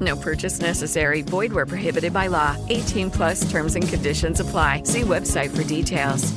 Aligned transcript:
No 0.00 0.16
purchase 0.16 0.60
necessary. 0.60 1.22
Void 1.22 1.52
where 1.52 1.66
prohibited 1.66 2.12
by 2.12 2.28
law. 2.28 2.56
18 2.68 3.10
plus 3.10 3.50
terms 3.50 3.76
and 3.76 3.86
conditions 3.86 4.40
apply. 4.40 4.84
See 4.84 5.02
website 5.02 5.50
for 5.50 5.64
details. 5.64 6.32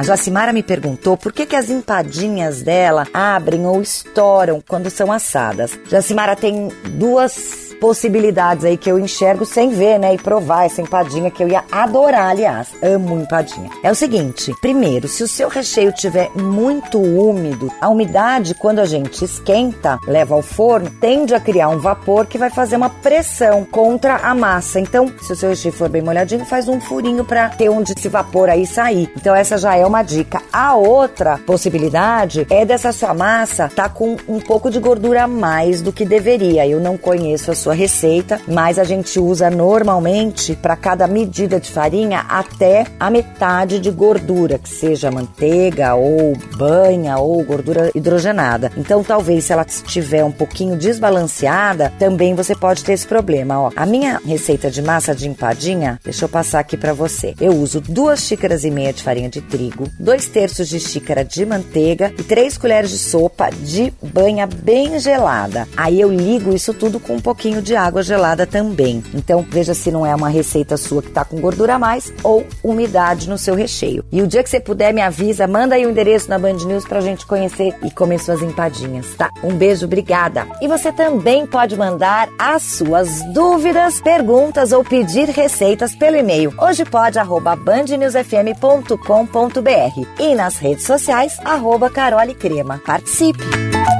A 0.00 0.02
Jacimara 0.02 0.50
me 0.50 0.62
perguntou 0.62 1.14
por 1.18 1.30
que, 1.30 1.44
que 1.44 1.54
as 1.54 1.68
empadinhas 1.68 2.62
dela 2.62 3.06
abrem 3.12 3.66
ou 3.66 3.82
estouram 3.82 4.58
quando 4.66 4.88
são 4.88 5.12
assadas. 5.12 5.78
Jacimara 5.90 6.34
tem 6.34 6.68
duas 6.98 7.69
possibilidades 7.80 8.64
aí 8.64 8.76
que 8.76 8.90
eu 8.90 8.98
enxergo 8.98 9.44
sem 9.44 9.70
ver, 9.70 9.98
né? 9.98 10.14
E 10.14 10.18
provar 10.18 10.66
essa 10.66 10.82
empadinha 10.82 11.30
que 11.30 11.42
eu 11.42 11.48
ia 11.48 11.64
adorar, 11.72 12.30
aliás. 12.30 12.68
Amo 12.82 13.18
empadinha. 13.18 13.70
É 13.82 13.90
o 13.90 13.94
seguinte: 13.94 14.54
primeiro, 14.60 15.08
se 15.08 15.22
o 15.22 15.28
seu 15.28 15.48
recheio 15.48 15.92
tiver 15.92 16.30
muito 16.34 16.98
úmido, 17.00 17.72
a 17.80 17.88
umidade, 17.88 18.54
quando 18.54 18.80
a 18.80 18.84
gente 18.84 19.24
esquenta, 19.24 19.98
leva 20.06 20.34
ao 20.34 20.42
forno, 20.42 20.90
tende 21.00 21.34
a 21.34 21.40
criar 21.40 21.68
um 21.68 21.78
vapor 21.78 22.26
que 22.26 22.38
vai 22.38 22.50
fazer 22.50 22.76
uma 22.76 22.90
pressão 22.90 23.64
contra 23.64 24.16
a 24.16 24.34
massa. 24.34 24.78
Então, 24.78 25.10
se 25.22 25.32
o 25.32 25.36
seu 25.36 25.48
recheio 25.48 25.72
for 25.72 25.88
bem 25.88 26.02
molhadinho, 26.02 26.44
faz 26.44 26.68
um 26.68 26.80
furinho 26.80 27.24
para 27.24 27.48
ter 27.48 27.68
onde 27.70 27.92
esse 27.96 28.08
vapor 28.08 28.50
aí 28.50 28.66
sair. 28.66 29.10
Então, 29.16 29.34
essa 29.34 29.56
já 29.56 29.74
é 29.74 29.86
uma 29.86 30.02
dica. 30.02 30.42
A 30.52 30.74
outra 30.74 31.38
possibilidade 31.38 32.46
é 32.50 32.64
dessa 32.64 32.92
sua 32.92 33.14
massa 33.14 33.68
tá 33.68 33.88
com 33.88 34.16
um 34.28 34.40
pouco 34.40 34.70
de 34.70 34.78
gordura 34.78 35.24
a 35.24 35.28
mais 35.28 35.80
do 35.80 35.92
que 35.92 36.04
deveria. 36.04 36.66
Eu 36.66 36.80
não 36.80 36.96
conheço 36.96 37.50
a 37.50 37.54
sua 37.54 37.69
sua 37.70 37.74
receita, 37.74 38.40
mas 38.48 38.78
a 38.78 38.84
gente 38.84 39.18
usa 39.20 39.48
normalmente 39.48 40.56
para 40.56 40.74
cada 40.74 41.06
medida 41.06 41.60
de 41.60 41.70
farinha 41.70 42.24
até 42.28 42.86
a 42.98 43.10
metade 43.10 43.78
de 43.78 43.90
gordura, 43.90 44.58
que 44.58 44.68
seja 44.68 45.10
manteiga 45.10 45.94
ou 45.94 46.36
banha 46.56 47.16
ou 47.18 47.42
gordura 47.44 47.90
hidrogenada. 47.94 48.72
Então, 48.76 49.04
talvez 49.04 49.44
se 49.44 49.52
ela 49.52 49.64
estiver 49.66 50.24
um 50.24 50.32
pouquinho 50.32 50.76
desbalanceada, 50.76 51.92
também 51.98 52.34
você 52.34 52.56
pode 52.56 52.82
ter 52.82 52.92
esse 52.92 53.06
problema. 53.06 53.60
Ó, 53.60 53.70
a 53.76 53.86
minha 53.86 54.20
receita 54.26 54.70
de 54.70 54.82
massa 54.82 55.14
de 55.14 55.28
empadinha, 55.28 56.00
deixa 56.02 56.24
eu 56.24 56.28
passar 56.28 56.60
aqui 56.60 56.76
para 56.76 56.92
você. 56.92 57.34
Eu 57.40 57.52
uso 57.52 57.80
duas 57.80 58.20
xícaras 58.20 58.64
e 58.64 58.70
meia 58.70 58.92
de 58.92 59.02
farinha 59.02 59.28
de 59.28 59.40
trigo, 59.40 59.88
dois 59.98 60.26
terços 60.26 60.68
de 60.68 60.80
xícara 60.80 61.24
de 61.24 61.46
manteiga 61.46 62.12
e 62.18 62.22
três 62.22 62.58
colheres 62.58 62.90
de 62.90 62.98
sopa 62.98 63.50
de 63.50 63.92
banha 64.02 64.46
bem 64.46 64.98
gelada. 64.98 65.68
Aí 65.76 66.00
eu 66.00 66.10
ligo 66.10 66.54
isso 66.54 66.74
tudo 66.74 66.98
com 66.98 67.14
um 67.14 67.20
pouquinho 67.20 67.59
pouquinho 67.60 67.62
de 67.62 67.76
água 67.76 68.02
gelada 68.02 68.46
também. 68.46 69.02
Então, 69.14 69.46
veja 69.48 69.74
se 69.74 69.90
não 69.90 70.04
é 70.04 70.14
uma 70.14 70.28
receita 70.28 70.76
sua 70.76 71.02
que 71.02 71.08
está 71.08 71.24
com 71.24 71.40
gordura 71.40 71.74
a 71.74 71.78
mais 71.78 72.12
ou 72.24 72.44
umidade 72.64 73.28
no 73.28 73.38
seu 73.38 73.54
recheio. 73.54 74.04
E 74.10 74.20
o 74.22 74.26
dia 74.26 74.42
que 74.42 74.50
você 74.50 74.58
puder, 74.58 74.92
me 74.92 75.00
avisa, 75.00 75.46
manda 75.46 75.76
aí 75.76 75.86
o 75.86 75.90
endereço 75.90 76.28
na 76.28 76.38
Band 76.38 76.54
News 76.54 76.84
pra 76.84 77.00
gente 77.00 77.26
conhecer 77.26 77.74
e 77.82 77.90
comer 77.90 78.18
suas 78.18 78.42
empadinhas, 78.42 79.14
tá? 79.16 79.30
Um 79.42 79.54
beijo, 79.54 79.86
obrigada. 79.86 80.46
E 80.60 80.66
você 80.66 80.90
também 80.90 81.46
pode 81.46 81.76
mandar 81.76 82.28
as 82.38 82.62
suas 82.62 83.22
dúvidas, 83.32 84.00
perguntas 84.00 84.72
ou 84.72 84.82
pedir 84.82 85.28
receitas 85.28 85.94
pelo 85.94 86.16
e-mail 86.16 86.52
hoje 86.58 86.84
pode 86.84 87.18
arroba 87.18 87.54
bandnewsfm.com.br 87.56 90.06
e 90.18 90.34
nas 90.34 90.58
redes 90.58 90.84
sociais 90.84 91.38
arroba 91.44 91.90
Carole 91.90 92.34
Crema. 92.34 92.80
Participe! 92.84 93.99